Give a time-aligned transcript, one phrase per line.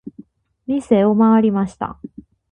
[0.65, 1.99] 店を回りました。